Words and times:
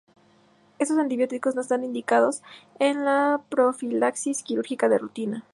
Estos 0.79 0.97
antibióticos 0.97 1.53
no 1.53 1.61
están 1.61 1.83
indicados 1.83 2.41
en 2.79 3.05
la 3.05 3.39
profilaxis 3.49 4.41
quirúrgica 4.41 4.89
de 4.89 4.97
rutina. 4.97 5.43